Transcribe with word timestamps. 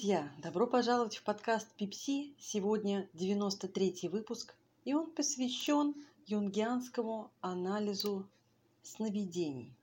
друзья! 0.00 0.32
Добро 0.38 0.66
пожаловать 0.66 1.18
в 1.18 1.24
подкаст 1.24 1.68
Пипси. 1.76 2.34
Сегодня 2.38 3.06
93 3.12 4.08
выпуск, 4.08 4.54
и 4.86 4.94
он 4.94 5.10
посвящен 5.10 5.94
юнгианскому 6.24 7.30
анализу 7.42 8.26
сновидений. 8.82 9.76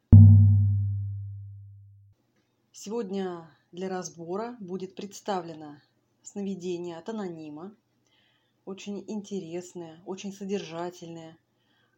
Сегодня 2.71 3.47
для 3.71 3.89
разбора 3.89 4.57
будет 4.59 4.95
представлено 4.95 5.75
сновидение 6.23 6.97
от 6.97 7.09
анонима, 7.09 7.75
очень 8.65 9.03
интересное, 9.07 10.01
очень 10.07 10.33
содержательное, 10.33 11.37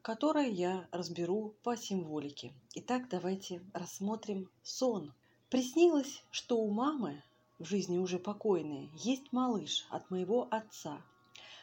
которое 0.01 0.49
я 0.49 0.89
разберу 0.91 1.55
по 1.63 1.77
символике. 1.77 2.51
Итак, 2.75 3.07
давайте 3.09 3.61
рассмотрим 3.71 4.49
сон. 4.61 5.13
Приснилось, 5.49 6.21
что 6.31 6.57
у 6.57 6.69
мамы 6.69 7.23
в 7.59 7.65
жизни 7.65 7.97
уже 7.97 8.19
покойные, 8.19 8.89
есть 8.93 9.33
малыш 9.33 9.85
от 9.89 10.09
моего 10.09 10.47
отца. 10.49 11.01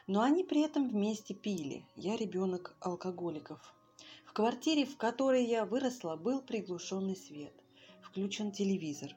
Но 0.07 0.21
они 0.21 0.45
при 0.45 0.61
этом 0.61 0.89
вместе 0.89 1.35
пили. 1.35 1.85
Я 1.97 2.17
ребенок 2.17 2.77
алкоголиков. 2.81 3.75
В 4.27 4.33
квартире, 4.33 4.85
в 4.85 4.97
которой 4.99 5.45
я 5.45 5.65
выросла, 5.65 6.17
был 6.17 6.43
приглушенный 6.43 7.17
свет. 7.17 7.55
Включен 8.03 8.53
телевизор. 8.53 9.17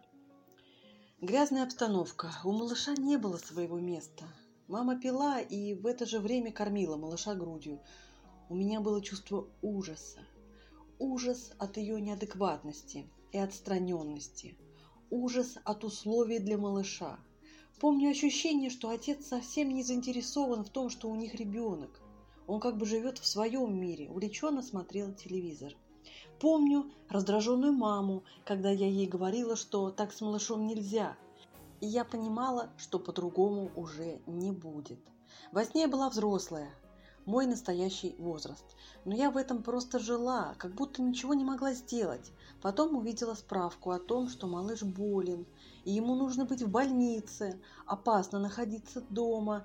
Грязная 1.19 1.63
обстановка. 1.63 2.31
У 2.45 2.53
малыша 2.53 2.95
не 2.95 3.17
было 3.17 3.37
своего 3.37 3.77
места. 3.77 4.25
Мама 4.67 4.97
пила 4.97 5.41
и 5.41 5.73
в 5.73 5.85
это 5.85 6.05
же 6.05 6.19
время 6.19 6.51
кормила 6.51 6.95
малыша 6.95 7.35
грудью. 7.35 7.81
У 8.47 8.55
меня 8.55 8.79
было 8.79 9.01
чувство 9.01 9.47
ужаса. 9.61 10.21
Ужас 10.97 11.51
от 11.59 11.75
ее 11.77 11.99
неадекватности 11.99 13.05
и 13.31 13.37
отстраненности– 13.37 14.55
ужас 15.09 15.57
от 15.63 15.83
условий 15.83 16.39
для 16.39 16.57
малыша. 16.57 17.19
Помню 17.79 18.09
ощущение, 18.09 18.69
что 18.69 18.89
отец 18.89 19.25
совсем 19.27 19.73
не 19.73 19.83
заинтересован 19.83 20.63
в 20.63 20.69
том, 20.69 20.89
что 20.89 21.09
у 21.09 21.15
них 21.15 21.35
ребенок. 21.35 22.01
Он 22.47 22.59
как 22.59 22.77
бы 22.77 22.85
живет 22.85 23.19
в 23.19 23.25
своем 23.25 23.79
мире, 23.79 24.09
увлеченно 24.09 24.61
смотрел 24.61 25.13
телевизор. 25.13 25.73
Помню 26.39 26.91
раздраженную 27.09 27.73
маму, 27.73 28.23
когда 28.45 28.69
я 28.69 28.87
ей 28.87 29.07
говорила, 29.07 29.55
что 29.55 29.91
так 29.91 30.13
с 30.13 30.21
малышом 30.21 30.65
нельзя. 30.65 31.17
И 31.81 31.87
я 31.87 32.03
понимала, 32.03 32.69
что 32.77 32.99
по-другому 32.99 33.71
уже 33.75 34.19
не 34.25 34.51
будет. 34.51 34.99
Во 35.51 35.63
сне 35.63 35.81
я 35.81 35.87
была 35.87 36.09
взрослая, 36.09 36.69
мой 37.29 37.45
настоящий 37.45 38.15
возраст. 38.17 38.65
Но 39.05 39.15
я 39.15 39.29
в 39.29 39.37
этом 39.37 39.61
просто 39.61 39.99
жила, 39.99 40.55
как 40.57 40.73
будто 40.73 41.03
ничего 41.03 41.35
не 41.35 41.43
могла 41.43 41.73
сделать. 41.73 42.31
Потом 42.59 42.95
увидела 42.95 43.35
справку 43.35 43.91
о 43.91 43.99
том, 43.99 44.27
что 44.27 44.47
малыш 44.47 44.81
болен, 44.81 45.45
и 45.85 45.91
ему 45.91 46.15
нужно 46.15 46.45
быть 46.45 46.63
в 46.63 46.69
больнице, 46.69 47.61
опасно 47.85 48.39
находиться 48.39 49.01
дома. 49.11 49.63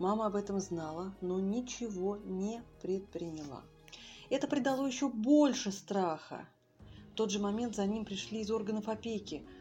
Мама 0.00 0.26
об 0.26 0.34
этом 0.34 0.58
знала, 0.58 1.14
но 1.20 1.38
ничего 1.38 2.16
не 2.16 2.62
предприняла. 2.82 3.62
Это 4.28 4.48
придало 4.48 4.84
еще 4.84 5.08
больше 5.08 5.70
страха. 5.70 6.48
В 7.12 7.14
тот 7.14 7.30
же 7.30 7.38
момент 7.38 7.76
за 7.76 7.86
ним 7.86 8.04
пришли 8.04 8.40
из 8.40 8.50
органов 8.50 8.88
опеки– 8.88 9.46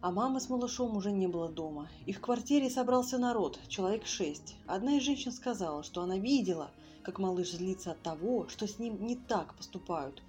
а 0.00 0.12
мамы 0.12 0.40
с 0.40 0.48
малышом 0.48 0.96
уже 0.96 1.10
не 1.10 1.26
было 1.26 1.48
дома, 1.48 1.88
и 2.06 2.12
в 2.12 2.20
квартире 2.20 2.70
собрался 2.70 3.18
народ, 3.18 3.58
человек 3.68 4.06
шесть. 4.06 4.54
Одна 4.66 4.96
из 4.96 5.02
женщин 5.02 5.32
сказала, 5.32 5.82
что 5.82 6.02
она 6.02 6.18
видела, 6.18 6.70
как 7.02 7.18
малыш 7.18 7.50
злится 7.50 7.92
от 7.92 8.02
того, 8.02 8.48
что 8.48 8.68
с 8.68 8.78
ним 8.78 9.04
не 9.04 9.16
так 9.16 9.54
поступают. 9.54 10.22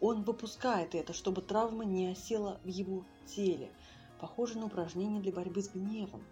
Он 0.00 0.22
выпускает 0.22 0.94
это, 0.94 1.12
чтобы 1.12 1.42
травма 1.42 1.84
не 1.84 2.08
осела 2.08 2.60
в 2.62 2.68
его 2.68 3.04
теле. 3.26 3.72
Похоже 4.20 4.58
на 4.58 4.66
упражнение 4.66 5.20
для 5.20 5.32
борьбы 5.32 5.62
с 5.62 5.68
гневом. 5.68 6.22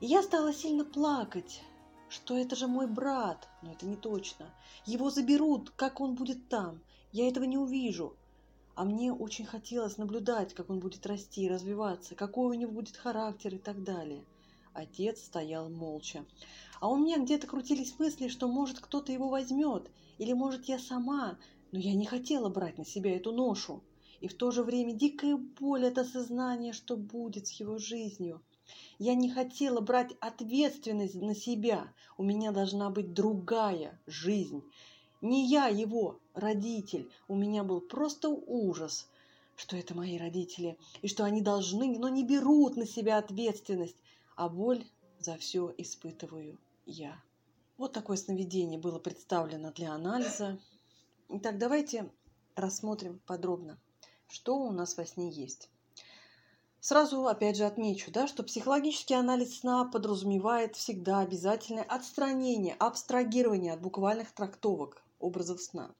И 0.00 0.06
я 0.06 0.22
стала 0.22 0.52
сильно 0.52 0.84
плакать, 0.84 1.62
что 2.10 2.36
это 2.36 2.56
же 2.56 2.66
мой 2.66 2.86
брат, 2.86 3.48
но 3.62 3.72
это 3.72 3.86
не 3.86 3.96
точно. 3.96 4.46
Его 4.84 5.08
заберут, 5.08 5.70
как 5.70 6.00
он 6.00 6.14
будет 6.14 6.48
там. 6.48 6.80
Я 7.10 7.28
этого 7.28 7.44
не 7.44 7.56
увижу. 7.56 8.16
А 8.74 8.84
мне 8.84 9.12
очень 9.12 9.44
хотелось 9.44 9.98
наблюдать, 9.98 10.54
как 10.54 10.70
он 10.70 10.80
будет 10.80 11.06
расти 11.06 11.44
и 11.44 11.48
развиваться, 11.48 12.14
какой 12.14 12.56
у 12.56 12.58
него 12.58 12.72
будет 12.72 12.96
характер 12.96 13.54
и 13.54 13.58
так 13.58 13.82
далее. 13.82 14.24
Отец 14.72 15.22
стоял 15.22 15.68
молча. 15.68 16.24
А 16.80 16.88
у 16.88 16.96
меня 16.96 17.18
где-то 17.18 17.46
крутились 17.46 17.98
мысли, 17.98 18.28
что 18.28 18.48
может 18.48 18.80
кто-то 18.80 19.12
его 19.12 19.28
возьмет, 19.28 19.90
или 20.18 20.32
может 20.32 20.64
я 20.64 20.78
сама, 20.78 21.38
но 21.70 21.78
я 21.78 21.94
не 21.94 22.06
хотела 22.06 22.48
брать 22.48 22.78
на 22.78 22.84
себя 22.84 23.14
эту 23.14 23.32
ношу. 23.32 23.82
И 24.20 24.28
в 24.28 24.34
то 24.34 24.50
же 24.50 24.62
время 24.62 24.94
дикая 24.94 25.36
боль 25.36 25.86
от 25.86 25.98
осознания, 25.98 26.72
что 26.72 26.96
будет 26.96 27.48
с 27.48 27.52
его 27.52 27.76
жизнью. 27.76 28.40
Я 28.98 29.14
не 29.14 29.30
хотела 29.30 29.80
брать 29.80 30.12
ответственность 30.20 31.20
на 31.20 31.34
себя. 31.34 31.92
У 32.16 32.22
меня 32.22 32.52
должна 32.52 32.88
быть 32.88 33.12
другая 33.12 34.00
жизнь. 34.06 34.62
Не 35.22 35.46
я 35.46 35.68
его 35.68 36.18
родитель. 36.34 37.08
У 37.28 37.36
меня 37.36 37.62
был 37.62 37.80
просто 37.80 38.28
ужас, 38.28 39.08
что 39.54 39.76
это 39.76 39.94
мои 39.94 40.18
родители, 40.18 40.76
и 41.00 41.06
что 41.06 41.22
они 41.22 41.40
должны, 41.40 41.96
но 41.96 42.08
не 42.08 42.24
берут 42.24 42.76
на 42.76 42.86
себя 42.86 43.18
ответственность, 43.18 44.02
а 44.34 44.48
боль 44.48 44.84
за 45.20 45.36
все 45.36 45.72
испытываю 45.78 46.58
я. 46.86 47.22
Вот 47.78 47.92
такое 47.92 48.16
сновидение 48.16 48.80
было 48.80 48.98
представлено 48.98 49.70
для 49.70 49.92
анализа. 49.92 50.58
Итак, 51.28 51.56
давайте 51.56 52.10
рассмотрим 52.56 53.20
подробно, 53.24 53.78
что 54.26 54.56
у 54.56 54.72
нас 54.72 54.96
во 54.96 55.06
сне 55.06 55.30
есть. 55.30 55.70
Сразу, 56.80 57.28
опять 57.28 57.56
же, 57.56 57.64
отмечу, 57.64 58.10
да, 58.10 58.26
что 58.26 58.42
психологический 58.42 59.14
анализ 59.14 59.60
сна 59.60 59.84
подразумевает 59.84 60.74
всегда 60.74 61.20
обязательное 61.20 61.84
отстранение, 61.84 62.74
абстрагирование 62.74 63.74
от 63.74 63.80
буквальных 63.80 64.32
трактовок 64.32 65.00
образов 65.22 65.62
сна. 65.62 65.94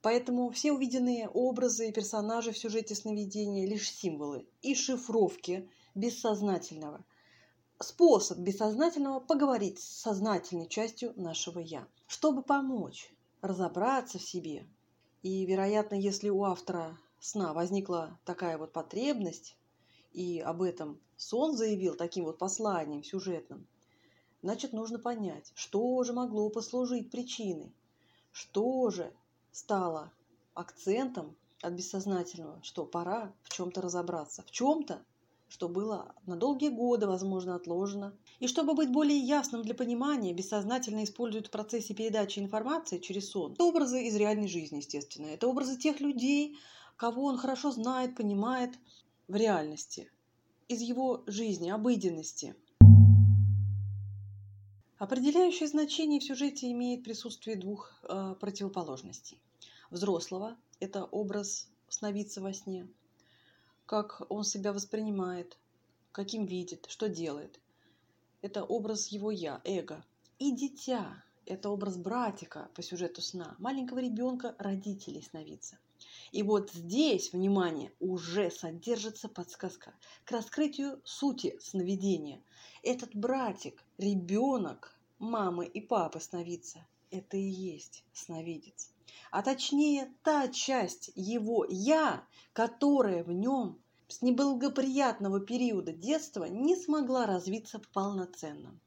Поэтому 0.00 0.50
все 0.50 0.72
увиденные 0.72 1.28
образы 1.28 1.88
и 1.88 1.92
персонажи 1.92 2.52
в 2.52 2.58
сюжете 2.58 2.94
сновидения– 2.94 3.66
лишь 3.68 3.90
символы 3.90 4.46
и 4.62 4.74
шифровки 4.74 5.68
бессознательного. 5.94 7.04
Способ 7.80 8.38
бессознательного 8.38 9.20
поговорить 9.20 9.80
с 9.80 10.02
сознательной 10.02 10.68
частью 10.68 11.12
нашего 11.16 11.58
«я», 11.58 11.88
чтобы 12.06 12.42
помочь 12.42 13.12
разобраться 13.40 14.18
в 14.18 14.22
себе. 14.22 14.66
И, 15.22 15.44
вероятно, 15.46 15.96
если 15.96 16.28
у 16.28 16.44
автора 16.44 16.96
сна 17.18 17.52
возникла 17.52 18.18
такая 18.24 18.56
вот 18.56 18.72
потребность, 18.72 19.56
и 20.12 20.38
об 20.38 20.62
этом 20.62 21.00
сон 21.16 21.56
заявил 21.56 21.94
таким 21.96 22.24
вот 22.24 22.38
посланием 22.38 23.02
сюжетным, 23.02 23.66
значит, 24.42 24.72
нужно 24.72 25.00
понять, 25.00 25.50
что 25.54 26.02
же 26.04 26.12
могло 26.12 26.48
послужить 26.50 27.10
причиной 27.10 27.72
что 28.38 28.88
же 28.90 29.12
стало 29.50 30.12
акцентом 30.54 31.34
от 31.60 31.72
бессознательного, 31.72 32.60
что 32.62 32.84
пора 32.86 33.32
в 33.42 33.52
чем-то 33.52 33.80
разобраться, 33.80 34.44
в 34.44 34.52
чем-то, 34.52 35.04
что 35.48 35.68
было 35.68 36.14
на 36.24 36.36
долгие 36.36 36.68
годы, 36.68 37.08
возможно, 37.08 37.56
отложено. 37.56 38.16
И 38.38 38.46
чтобы 38.46 38.74
быть 38.74 38.92
более 38.92 39.18
ясным 39.18 39.62
для 39.62 39.74
понимания, 39.74 40.32
бессознательно 40.32 41.02
используют 41.02 41.48
в 41.48 41.50
процессе 41.50 41.94
передачи 41.94 42.38
информации 42.38 42.98
через 42.98 43.28
сон. 43.28 43.54
Это 43.54 43.64
образы 43.64 44.04
из 44.04 44.14
реальной 44.14 44.46
жизни, 44.46 44.76
естественно. 44.76 45.26
Это 45.26 45.48
образы 45.48 45.76
тех 45.76 45.98
людей, 45.98 46.56
кого 46.96 47.24
он 47.24 47.38
хорошо 47.38 47.72
знает, 47.72 48.14
понимает 48.14 48.78
в 49.26 49.34
реальности, 49.34 50.12
из 50.68 50.80
его 50.80 51.24
жизни, 51.26 51.70
обыденности– 51.70 52.54
Определяющее 54.98 55.68
значение 55.68 56.18
в 56.18 56.24
сюжете 56.24 56.72
имеет 56.72 57.04
присутствие 57.04 57.54
двух 57.54 57.92
э, 58.02 58.34
противоположностей. 58.40 59.40
Взрослого– 59.90 60.56
это 60.80 61.04
образ 61.04 61.68
сновидца 61.88 62.40
во 62.40 62.52
сне, 62.52 62.88
как 63.86 64.22
он 64.28 64.42
себя 64.42 64.72
воспринимает, 64.72 65.56
каким 66.10 66.46
видит, 66.46 66.86
что 66.88 67.08
делает. 67.08 67.60
Это 68.42 68.64
образ 68.64 69.06
его 69.08 69.30
«я», 69.30 69.60
эго. 69.62 70.04
И 70.40 70.50
дитя– 70.50 71.22
это 71.46 71.70
образ 71.70 71.96
братика 71.96 72.68
по 72.74 72.82
сюжету 72.82 73.22
сна, 73.22 73.54
маленького 73.58 74.00
ребенка 74.00 74.56
родителей 74.58 75.22
сновидца. 75.22 75.78
И 76.32 76.42
вот 76.42 76.70
здесь, 76.72 77.32
внимание, 77.32 77.92
уже 78.00 78.50
содержится 78.50 79.28
подсказка 79.28 79.94
к 80.24 80.30
раскрытию 80.30 81.00
сути 81.04 81.58
сновидения. 81.60 82.42
Этот 82.82 83.14
братик, 83.14 83.82
ребенок 83.96 84.98
мамы 85.18 85.66
и 85.66 85.80
папы 85.80 86.20
сновидца– 86.20 86.86
это 87.10 87.36
и 87.36 87.48
есть 87.48 88.04
сновидец. 88.12 88.92
А 89.30 89.42
точнее, 89.42 90.12
та 90.22 90.48
часть 90.48 91.10
его 91.14 91.66
«я», 91.68 92.26
которая 92.52 93.24
в 93.24 93.32
нем 93.32 93.78
с 94.08 94.22
неблагоприятного 94.22 95.40
периода 95.40 95.92
детства 95.92 96.44
не 96.44 96.76
смогла 96.76 97.26
развиться 97.26 97.80
полноценно. 97.92 98.78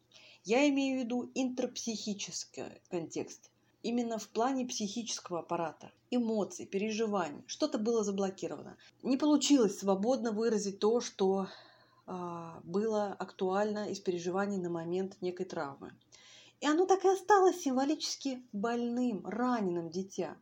Я 0.44 0.68
имею 0.70 0.98
в 0.98 1.04
виду 1.04 1.32
интерпсихический 1.36 2.82
контекст, 2.90 3.51
именно 3.84 4.18
в 4.18 4.28
плане 4.30 4.66
психического 4.66 5.40
аппарата, 5.40 5.92
эмоций, 6.10 6.66
переживаний. 6.66 7.44
Что-то 7.48 7.78
было 7.78 8.04
заблокировано. 8.04 8.78
Не 9.04 9.18
получилось 9.18 9.80
свободно 9.80 10.32
выразить 10.32 10.80
то, 10.80 11.02
что 11.02 11.48
а, 12.06 12.60
было 12.64 13.08
актуально 13.08 13.90
из 13.90 14.00
переживаний 14.00 14.58
на 14.58 14.70
момент 14.70 15.18
некой 15.22 15.46
травмы. 15.46 15.94
И 16.60 16.68
оно 16.68 16.86
так 16.86 17.04
и 17.06 17.10
осталось 17.10 17.62
символически 17.62 18.44
больным, 18.54 19.26
раненым 19.26 19.90
дитя, 19.90 20.38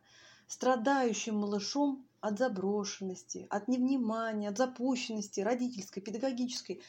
страдающим 0.46 1.36
малышом 1.36 2.04
от 2.20 2.38
заброшенности, 2.38 3.46
от 3.48 3.68
невнимания, 3.68 4.50
от 4.50 4.58
запущенности 4.58 5.40
родительской, 5.40 6.02
педагогической, 6.02 6.82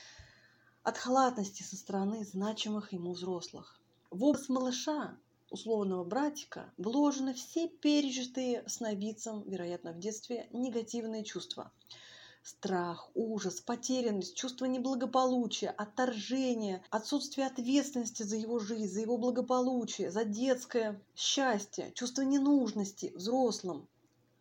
от 0.84 0.98
халатности 0.98 1.64
со 1.64 1.78
стороны 1.78 2.26
значимых 2.26 2.92
ему 2.92 3.14
взрослых. 3.14 3.80
В 4.10 4.26
образ 4.26 4.50
малыша, 4.50 5.16
условного 5.52 6.04
братика, 6.04 6.74
вложены 6.78 7.34
все 7.34 7.68
пережитые 7.68 8.64
сновидцем, 8.68 9.44
вероятно, 9.48 9.92
в 9.92 10.00
детстве, 10.00 10.48
негативные 10.52 11.24
чувства. 11.24 11.72
Страх, 12.42 13.12
ужас, 13.14 13.62
потерянность, 13.62 14.36
чувство 14.36 14.66
неблагополучия, 14.66 15.70
отторжение, 15.70 16.84
отсутствие 16.90 17.46
ответственности 17.46 18.24
за 18.24 18.38
его 18.38 18.58
жизнь, 18.58 18.92
за 18.92 19.02
его 19.02 19.20
благополучие, 19.20 20.10
за 20.10 20.26
детское 20.26 21.00
счастье, 21.16 21.92
чувство 21.94 22.24
ненужности 22.24 23.12
взрослым, 23.16 23.88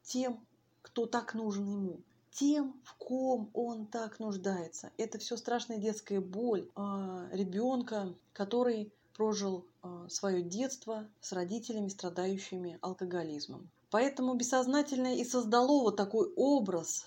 тем, 0.03 0.41
кто 0.81 1.05
так 1.05 1.35
нужен 1.35 1.71
ему 1.71 2.01
тем, 2.31 2.81
в 2.85 2.95
ком 2.95 3.51
он 3.55 3.87
так 3.87 4.19
нуждается. 4.21 4.93
Это 4.97 5.19
все 5.19 5.37
страшная 5.37 5.79
детская 5.79 6.21
боль 6.21 6.71
э, 6.75 7.29
ребенка, 7.33 8.15
который 8.33 8.93
прожил 9.15 9.67
свое 10.09 10.43
детство 10.43 11.09
с 11.21 11.33
родителями, 11.33 11.89
страдающими 11.89 12.79
алкоголизмом. 12.83 13.71
Поэтому 13.91 14.35
бессознательное 14.35 15.17
и 15.17 15.25
создало 15.25 15.83
вот 15.83 15.97
такой 15.97 16.33
образ, 16.37 17.07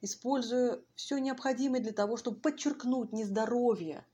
используя 0.00 0.80
все 0.94 1.18
необходимое 1.18 1.80
для 1.80 1.92
того, 1.92 2.16
чтобы 2.16 2.38
подчеркнуть 2.38 3.12
нездоровье 3.12 4.04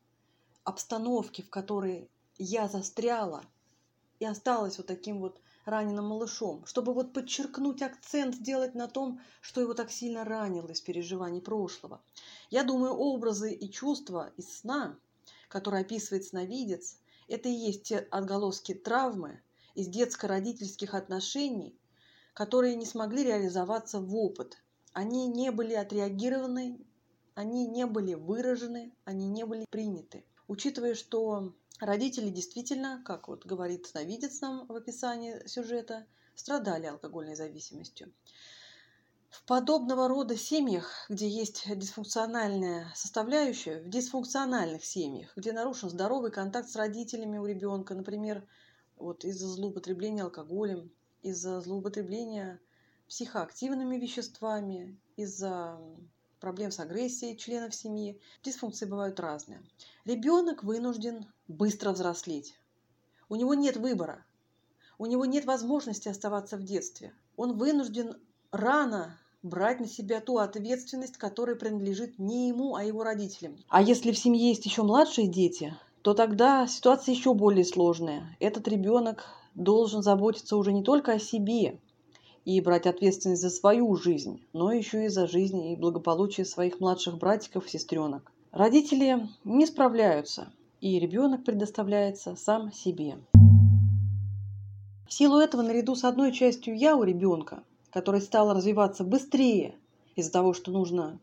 обстановки, 0.64 1.42
в 1.42 1.50
которой 1.50 2.08
я 2.38 2.68
застряла 2.68 3.44
и 4.20 4.24
осталась 4.24 4.78
вот 4.78 4.86
таким 4.86 5.18
вот 5.18 5.40
раненым 5.64 6.06
малышом, 6.06 6.64
чтобы 6.66 6.94
вот 6.94 7.12
подчеркнуть 7.12 7.82
акцент, 7.82 8.34
сделать 8.34 8.74
на 8.74 8.88
том, 8.88 9.20
что 9.40 9.60
его 9.60 9.74
так 9.74 9.90
сильно 9.90 10.24
ранило 10.24 10.68
из 10.68 10.80
переживаний 10.80 11.40
прошлого. 11.40 12.00
Я 12.50 12.64
думаю, 12.64 12.92
образы 12.92 13.52
и 13.52 13.70
чувства 13.70 14.32
из 14.36 14.58
сна, 14.58 14.96
которые 15.48 15.82
описывает 15.82 16.24
сновидец, 16.24 16.96
это 17.28 17.48
и 17.48 17.52
есть 17.52 17.84
те 17.84 17.98
отголоски 17.98 18.74
травмы 18.74 19.42
из 19.74 19.88
детско-родительских 19.88 20.94
отношений, 20.94 21.78
которые 22.34 22.76
не 22.76 22.86
смогли 22.86 23.24
реализоваться 23.24 24.00
в 24.00 24.14
опыт. 24.16 24.56
Они 24.92 25.26
не 25.26 25.50
были 25.50 25.74
отреагированы, 25.74 26.78
они 27.34 27.66
не 27.66 27.86
были 27.86 28.14
выражены, 28.14 28.94
они 29.04 29.28
не 29.28 29.44
были 29.44 29.64
приняты. 29.70 30.24
Учитывая, 30.48 30.94
что 30.94 31.54
Родители 31.82 32.30
действительно, 32.30 33.02
как 33.04 33.26
вот 33.26 33.44
говорит 33.44 33.86
сновидец 33.86 34.40
нам 34.40 34.68
в 34.68 34.76
описании 34.76 35.44
сюжета, 35.48 36.06
страдали 36.36 36.86
алкогольной 36.86 37.34
зависимостью. 37.34 38.12
В 39.32 39.46
подобного 39.46 40.08
рода 40.08 40.36
семьях, 40.36 41.06
где 41.08 41.26
есть 41.26 41.64
дисфункциональная 41.66 42.92
составляющая, 42.94 43.80
в 43.80 43.88
дисфункциональных 43.88 44.84
семьях, 44.84 45.32
где 45.36 45.52
нарушен 45.52 45.88
здоровый 45.88 46.30
контакт 46.30 46.68
с 46.68 46.76
родителями 46.76 47.38
у 47.38 47.46
ребенка, 47.46 47.94
например, 47.94 48.46
вот 48.96 49.24
из-за 49.24 49.48
злоупотребления 49.48 50.24
алкоголем, 50.24 50.92
из-за 51.22 51.62
злоупотребления 51.62 52.60
психоактивными 53.08 53.96
веществами, 53.96 55.00
из-за 55.16 55.80
проблем 56.38 56.70
с 56.70 56.78
агрессией 56.78 57.38
членов 57.38 57.74
семьи. 57.74 58.20
Дисфункции 58.42 58.84
бывают 58.84 59.18
разные. 59.18 59.62
Ребенок 60.04 60.62
вынужден 60.62 61.32
быстро 61.48 61.92
взрослеть. 61.92 62.58
У 63.30 63.36
него 63.36 63.54
нет 63.54 63.78
выбора. 63.78 64.26
У 64.98 65.06
него 65.06 65.24
нет 65.24 65.46
возможности 65.46 66.10
оставаться 66.10 66.58
в 66.58 66.64
детстве. 66.64 67.14
Он 67.36 67.56
вынужден 67.56 68.20
рано 68.50 69.18
брать 69.42 69.80
на 69.80 69.86
себя 69.86 70.20
ту 70.20 70.38
ответственность, 70.38 71.16
которая 71.16 71.56
принадлежит 71.56 72.18
не 72.18 72.48
ему, 72.48 72.74
а 72.74 72.84
его 72.84 73.02
родителям. 73.02 73.56
А 73.68 73.82
если 73.82 74.12
в 74.12 74.18
семье 74.18 74.48
есть 74.48 74.64
еще 74.64 74.82
младшие 74.82 75.26
дети, 75.26 75.74
то 76.02 76.14
тогда 76.14 76.66
ситуация 76.66 77.14
еще 77.14 77.34
более 77.34 77.64
сложная. 77.64 78.36
Этот 78.40 78.68
ребенок 78.68 79.26
должен 79.54 80.02
заботиться 80.02 80.56
уже 80.56 80.72
не 80.72 80.82
только 80.82 81.12
о 81.12 81.18
себе, 81.18 81.78
и 82.44 82.60
брать 82.60 82.86
ответственность 82.86 83.42
за 83.42 83.50
свою 83.50 83.94
жизнь, 83.94 84.42
но 84.52 84.72
еще 84.72 85.04
и 85.04 85.08
за 85.08 85.28
жизнь 85.28 85.64
и 85.64 85.76
благополучие 85.76 86.44
своих 86.44 86.80
младших 86.80 87.18
братиков 87.18 87.66
и 87.66 87.70
сестренок. 87.70 88.32
Родители 88.50 89.28
не 89.44 89.64
справляются, 89.66 90.52
и 90.80 90.98
ребенок 90.98 91.44
предоставляется 91.44 92.34
сам 92.36 92.72
себе. 92.72 93.18
В 95.06 95.12
силу 95.12 95.38
этого, 95.38 95.62
наряду 95.62 95.94
с 95.94 96.04
одной 96.04 96.32
частью 96.32 96.76
«я» 96.76 96.96
у 96.96 97.04
ребенка, 97.04 97.62
которая 97.92 98.22
стала 98.22 98.54
развиваться 98.54 99.04
быстрее 99.04 99.74
из-за 100.16 100.32
того, 100.32 100.54
что 100.54 100.70
нужно 100.70 101.18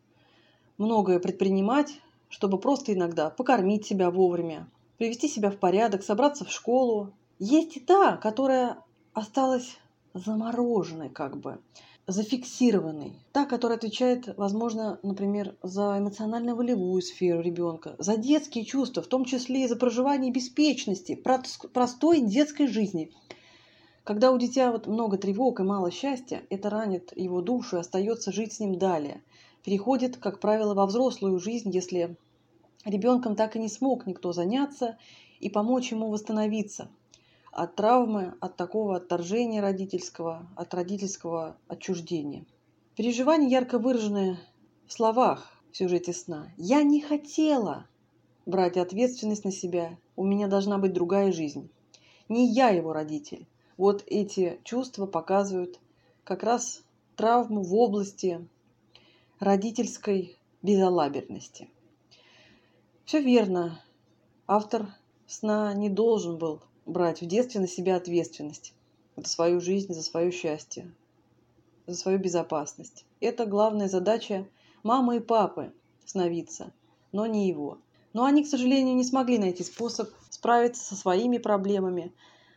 многое 0.77 1.19
предпринимать, 1.19 1.99
чтобы 2.29 2.59
просто 2.59 2.93
иногда 2.93 3.29
покормить 3.29 3.85
себя 3.85 4.11
вовремя, 4.11 4.67
привести 4.97 5.27
себя 5.27 5.49
в 5.49 5.57
порядок, 5.57 6.03
собраться 6.03 6.45
в 6.45 6.51
школу. 6.51 7.11
Есть 7.39 7.77
и 7.77 7.79
та, 7.79 8.17
которая 8.17 8.77
осталась 9.13 9.77
замороженной 10.13 11.09
как 11.09 11.37
бы, 11.37 11.59
зафиксированной. 12.07 13.13
Та, 13.31 13.45
которая 13.45 13.77
отвечает, 13.77 14.35
возможно, 14.37 14.99
например, 15.03 15.55
за 15.63 15.97
эмоционально-волевую 15.99 17.01
сферу 17.01 17.41
ребенка, 17.41 17.95
за 17.97 18.17
детские 18.17 18.65
чувства, 18.65 19.03
в 19.03 19.07
том 19.07 19.25
числе 19.25 19.63
и 19.63 19.67
за 19.67 19.75
проживание 19.75 20.31
беспечности, 20.31 21.15
простой 21.73 22.21
детской 22.21 22.67
жизни. 22.67 23.11
Когда 24.09 24.31
у 24.31 24.39
дитя 24.39 24.71
вот 24.71 24.87
много 24.87 25.19
тревог 25.19 25.59
и 25.59 25.63
мало 25.63 25.91
счастья, 25.91 26.41
это 26.49 26.71
ранит 26.71 27.15
его 27.15 27.41
душу 27.41 27.77
и 27.77 27.79
остается 27.81 28.31
жить 28.31 28.53
с 28.53 28.59
ним 28.59 28.79
далее. 28.79 29.21
Переходит, 29.63 30.17
как 30.17 30.39
правило, 30.39 30.73
во 30.73 30.87
взрослую 30.87 31.37
жизнь, 31.37 31.69
если 31.69 32.17
ребенком 32.85 33.35
так 33.35 33.55
и 33.55 33.59
не 33.59 33.69
смог 33.69 34.07
никто 34.07 34.33
заняться 34.33 34.97
и 35.39 35.47
помочь 35.47 35.91
ему 35.91 36.09
восстановиться– 36.09 36.89
от 37.51 37.75
травмы, 37.75 38.33
от 38.39 38.57
такого 38.57 38.95
отторжения 38.95 39.61
родительского, 39.61 40.49
от 40.55 40.73
родительского 40.73 41.55
отчуждения. 41.67 42.47
Переживания 42.95 43.47
ярко 43.47 43.77
выражены 43.77 44.39
в 44.87 44.93
словах 44.93 45.61
в 45.71 45.77
сюжете 45.77 46.13
сна. 46.13 46.47
«Я 46.57 46.81
не 46.81 46.99
хотела 46.99 47.85
брать 48.47 48.75
ответственность 48.75 49.45
на 49.45 49.51
себя. 49.51 49.99
У 50.15 50.25
меня 50.25 50.47
должна 50.47 50.79
быть 50.79 50.93
другая 50.93 51.31
жизнь. 51.31 51.69
Не 52.27 52.51
я 52.51 52.69
его 52.69 52.91
родитель». 52.91 53.45
Вот 53.79 54.03
эти 54.07 54.59
чувства 54.65 55.05
показывают 55.05 55.79
как 56.25 56.43
раз 56.43 56.83
травму 57.15 57.63
в 57.63 57.73
области 57.73 58.45
родительской 59.39 60.37
безалаберности. 60.61 61.69
Все 63.05 63.21
верно. 63.21 63.81
Автор 64.47 64.93
сна 65.27 65.73
не 65.73 65.89
должен 65.89 66.37
был 66.37 66.59
брать 66.85 67.21
в 67.21 67.25
детстве 67.25 67.61
на 67.61 67.69
себя 67.69 67.95
ответственность 67.95 68.73
за 69.15 69.29
свою 69.29 69.61
жизнь, 69.61 69.93
за 69.93 70.03
свое 70.03 70.29
счастье, 70.31 70.91
за 71.87 71.95
свою 71.95 72.19
безопасность. 72.19 73.05
Это 73.21 73.45
главная 73.45 73.87
задача 73.87 74.45
мамы 74.83 75.15
и 75.15 75.19
папы 75.21 75.71
сновидца, 76.05 76.73
но 77.13 77.25
не 77.27 77.47
его. 77.47 77.77
Но 78.11 78.25
они, 78.25 78.43
к 78.43 78.47
сожалению, 78.47 78.97
не 78.97 79.05
смогли 79.05 79.37
найти 79.37 79.63
способ 79.63 80.09
справиться 80.29 80.83
со 80.83 80.97
своими 80.97 81.37
проблемами. 81.37 82.11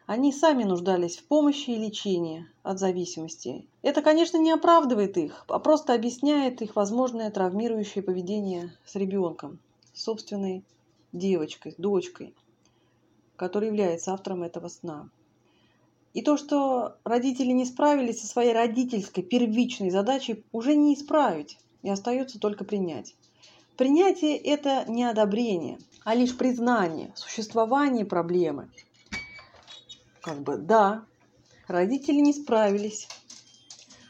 Они 0.06 0.32
сами 0.32 0.64
нуждались 0.64 1.16
в 1.16 1.24
помощи 1.24 1.70
и 1.70 1.78
лечении 1.78 2.46
от 2.62 2.78
зависимости. 2.78 3.66
Это, 3.82 4.02
конечно, 4.02 4.36
не 4.36 4.50
оправдывает 4.50 5.16
их, 5.16 5.44
а 5.48 5.58
просто 5.58 5.94
объясняет 5.94 6.62
их 6.62 6.76
возможное 6.76 7.30
травмирующее 7.30 8.02
поведение 8.02 8.76
с 8.84 8.94
ребенком, 8.96 9.58
собственной 9.94 10.64
девочкой, 11.12 11.74
дочкой 11.78 12.34
который 13.42 13.70
является 13.70 14.12
автором 14.12 14.44
этого 14.44 14.68
сна. 14.68 15.08
И 16.14 16.22
то, 16.22 16.36
что 16.36 16.94
родители 17.02 17.50
не 17.50 17.64
справились 17.64 18.20
со 18.20 18.28
своей 18.28 18.52
родительской 18.52 19.24
первичной 19.24 19.90
задачей, 19.90 20.44
уже 20.52 20.76
не 20.76 20.94
исправить, 20.94 21.58
и 21.82 21.90
остается 21.90 22.38
только 22.38 22.64
принять. 22.64 23.16
Принятие– 23.76 24.36
это 24.38 24.84
не 24.86 25.02
одобрение, 25.02 25.78
а 26.04 26.14
лишь 26.14 26.36
признание 26.36 27.12
существования 27.16 28.04
проблемы. 28.04 28.68
Как 30.22 30.40
бы, 30.40 30.56
да, 30.56 31.04
родители 31.66 32.20
не 32.20 32.32
справились. 32.32 33.08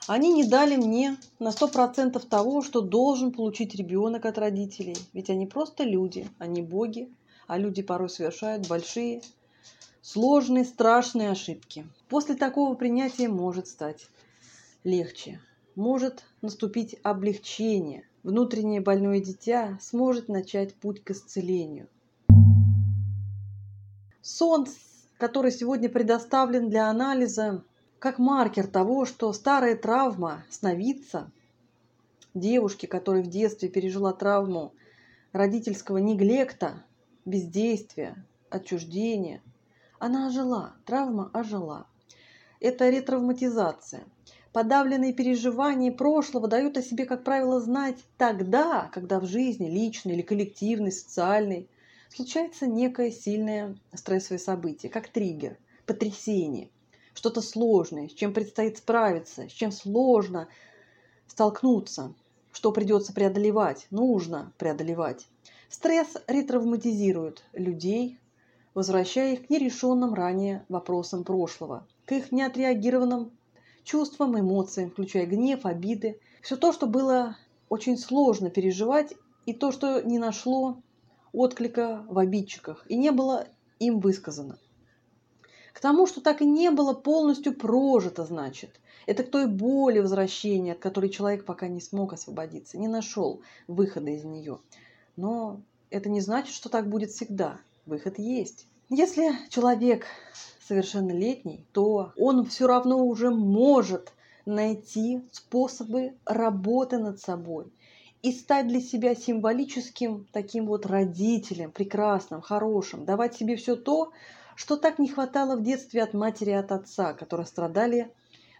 Они 0.06 0.30
не 0.30 0.44
дали 0.44 0.76
мне 0.76 1.16
на 1.38 1.48
100% 1.48 2.20
того, 2.28 2.60
что 2.60 2.82
должен 2.82 3.32
получить 3.32 3.74
ребенок 3.74 4.26
от 4.26 4.36
родителей. 4.36 4.96
Ведь 5.14 5.30
они 5.30 5.46
просто 5.46 5.84
люди, 5.84 6.28
они 6.38 6.60
боги, 6.60 7.10
а 7.46 7.56
люди 7.56 7.82
порой 7.82 8.10
совершают 8.10 8.68
большие, 8.68 9.22
сложные, 10.02 10.66
страшные 10.66 11.30
ошибки. 11.30 11.86
После 12.10 12.34
такого 12.34 12.74
принятия 12.74 13.28
может 13.28 13.66
стать 13.66 14.06
легче, 14.84 15.40
может 15.76 16.24
наступить 16.42 16.96
облегчение, 17.02 18.06
внутреннее 18.22 18.82
больное 18.82 19.20
дитя 19.20 19.78
сможет 19.80 20.28
начать 20.28 20.74
путь 20.74 21.02
к 21.02 21.12
исцелению. 21.12 21.88
Сон, 24.20 24.66
который 25.22 25.52
сегодня 25.52 25.88
предоставлен 25.88 26.68
для 26.68 26.88
анализа, 26.88 27.62
как 28.00 28.18
маркер 28.18 28.66
того, 28.66 29.04
что 29.04 29.32
старая 29.32 29.76
травма 29.76 30.42
сновидца, 30.50 31.30
девушки, 32.34 32.86
которая 32.86 33.22
в 33.22 33.28
детстве 33.28 33.68
пережила 33.68 34.12
травму 34.14 34.74
родительского 35.30 35.98
неглекта, 35.98 36.82
бездействия, 37.24 38.16
отчуждения, 38.50 39.42
она 40.00 40.26
ожила, 40.26 40.74
травма 40.86 41.30
ожила. 41.32 41.86
Это 42.58 42.90
ретравматизация. 42.90 44.02
Подавленные 44.52 45.12
переживания 45.12 45.92
прошлого 45.92 46.48
дают 46.48 46.76
о 46.78 46.82
себе, 46.82 47.04
как 47.04 47.22
правило, 47.22 47.60
знать 47.60 47.98
тогда, 48.18 48.90
когда 48.92 49.20
в 49.20 49.26
жизни, 49.26 49.70
личной 49.70 50.14
или 50.14 50.22
коллективной, 50.22 50.90
социальной, 50.90 51.68
случается 52.14 52.66
некое 52.66 53.10
сильное 53.10 53.76
стрессовое 53.94 54.38
событие, 54.38 54.90
как 54.90 55.08
триггер, 55.08 55.56
потрясение, 55.86 56.68
что-то 57.14 57.40
сложное, 57.40 58.08
с 58.08 58.12
чем 58.12 58.34
предстоит 58.34 58.78
справиться, 58.78 59.48
с 59.48 59.52
чем 59.52 59.72
сложно 59.72 60.48
столкнуться, 61.26 62.14
что 62.52 62.72
придется 62.72 63.14
преодолевать, 63.14 63.86
нужно 63.90 64.52
преодолевать. 64.58 65.26
Стресс 65.70 66.08
ретравматизирует 66.26 67.44
людей, 67.54 68.18
возвращая 68.74 69.34
их 69.34 69.46
к 69.46 69.50
нерешенным 69.50 70.12
ранее 70.12 70.66
вопросам 70.68 71.24
прошлого, 71.24 71.86
к 72.04 72.12
их 72.12 72.30
неотреагированным 72.30 73.30
чувствам, 73.84 74.38
эмоциям, 74.38 74.90
включая 74.90 75.24
гнев, 75.24 75.64
обиды. 75.64 76.20
Все 76.42 76.56
то, 76.56 76.72
что 76.72 76.86
было 76.86 77.38
очень 77.70 77.96
сложно 77.96 78.50
переживать, 78.50 79.14
и 79.46 79.54
то, 79.54 79.72
что 79.72 80.02
не 80.02 80.18
нашло 80.18 80.76
отклика 81.32 82.04
в 82.08 82.18
обидчиках 82.18 82.84
и 82.88 82.96
не 82.96 83.10
было 83.10 83.46
им 83.78 84.00
высказано. 84.00 84.58
К 85.72 85.80
тому, 85.80 86.06
что 86.06 86.20
так 86.20 86.42
и 86.42 86.46
не 86.46 86.70
было 86.70 86.92
полностью 86.92 87.54
прожито, 87.54 88.24
значит. 88.24 88.80
Это 89.06 89.24
к 89.24 89.30
той 89.30 89.46
боли 89.46 89.98
возвращения, 89.98 90.72
от 90.72 90.78
которой 90.78 91.10
человек 91.10 91.44
пока 91.44 91.66
не 91.66 91.80
смог 91.80 92.12
освободиться, 92.12 92.78
не 92.78 92.88
нашел 92.88 93.40
выхода 93.66 94.10
из 94.10 94.24
нее. 94.24 94.58
Но 95.16 95.60
это 95.90 96.08
не 96.08 96.20
значит, 96.20 96.54
что 96.54 96.68
так 96.68 96.88
будет 96.88 97.10
всегда. 97.10 97.58
Выход 97.86 98.18
есть. 98.18 98.66
Если 98.90 99.32
человек 99.48 100.04
совершеннолетний, 100.60 101.66
то 101.72 102.12
он 102.16 102.44
все 102.44 102.66
равно 102.66 103.04
уже 103.04 103.30
может 103.30 104.12
найти 104.44 105.22
способы 105.32 106.14
работы 106.24 106.98
над 106.98 107.20
собой 107.20 107.72
и 108.22 108.30
стать 108.30 108.68
для 108.68 108.80
себя 108.80 109.14
символическим 109.14 110.26
таким 110.32 110.66
вот 110.66 110.86
родителем, 110.86 111.72
прекрасным, 111.72 112.40
хорошим, 112.40 113.04
давать 113.04 113.34
себе 113.34 113.56
все 113.56 113.74
то, 113.74 114.12
что 114.54 114.76
так 114.76 114.98
не 114.98 115.08
хватало 115.08 115.56
в 115.56 115.62
детстве 115.62 116.02
от 116.02 116.14
матери 116.14 116.50
и 116.50 116.54
от 116.54 116.70
отца, 116.70 117.14
которые 117.14 117.46
страдали 117.46 118.12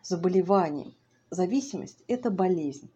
заболеванием. 0.03 0.95
Зависимость– 1.31 2.03
это 2.09 2.31
болезнь. 2.31 2.91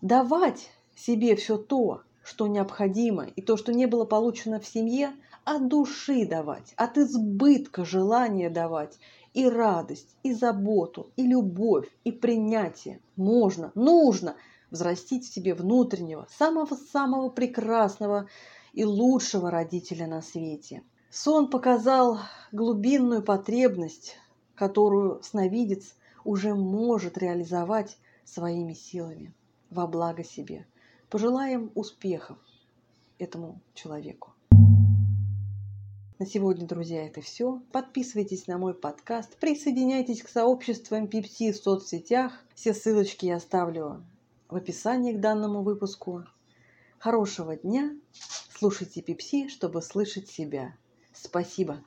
Давать 0.00 0.70
себе 0.96 1.36
все 1.36 1.58
то, 1.58 2.02
что 2.22 2.46
необходимо, 2.46 3.26
и 3.26 3.42
то, 3.42 3.58
что 3.58 3.74
не 3.74 3.86
было 3.86 4.06
получено 4.06 4.60
в 4.60 4.66
семье, 4.66 5.12
от 5.44 5.68
души 5.68 6.26
давать, 6.26 6.72
от 6.76 6.96
избытка 6.96 7.84
желания 7.84 8.48
давать, 8.48 8.98
и 9.34 9.46
радость, 9.46 10.16
и 10.22 10.32
заботу, 10.32 11.10
и 11.16 11.26
любовь, 11.26 11.88
и 12.04 12.12
принятие. 12.12 13.00
Можно, 13.16 13.70
нужно– 13.74 14.36
взрастить 14.74 15.24
в 15.24 15.32
себе 15.32 15.54
внутреннего, 15.54 16.26
самого-самого 16.36 17.30
прекрасного 17.30 18.28
и 18.72 18.84
лучшего 18.84 19.50
родителя 19.50 20.06
на 20.06 20.20
свете. 20.20 20.82
Сон 21.10 21.48
показал 21.48 22.18
глубинную 22.52 23.22
потребность, 23.22 24.16
которую 24.56 25.22
сновидец 25.22 25.94
уже 26.24 26.54
может 26.54 27.16
реализовать 27.16 27.98
своими 28.24 28.74
силами 28.74 29.32
во 29.70 29.86
благо 29.86 30.24
себе. 30.24 30.66
Пожелаем 31.08 31.70
успехов 31.74 32.38
этому 33.18 33.60
человеку. 33.74 34.32
На 36.18 36.26
сегодня, 36.26 36.66
друзья, 36.66 37.06
это 37.06 37.20
все. 37.20 37.60
Подписывайтесь 37.70 38.46
на 38.46 38.58
мой 38.58 38.74
подкаст, 38.74 39.36
присоединяйтесь 39.38 40.22
к 40.22 40.28
сообществам 40.28 41.06
Пипси 41.06 41.52
в 41.52 41.56
соцсетях. 41.56 42.32
Все 42.54 42.72
ссылочки 42.72 43.26
я 43.26 43.36
оставлю 43.36 44.04
в 44.54 44.56
описании 44.56 45.12
к 45.12 45.18
данному 45.18 45.62
выпуску. 45.62 46.22
Хорошего 47.00 47.56
дня! 47.56 47.90
Слушайте 48.56 49.02
Пепси, 49.02 49.48
чтобы 49.48 49.82
слышать 49.82 50.28
себя. 50.28 50.76
Спасибо! 51.12 51.82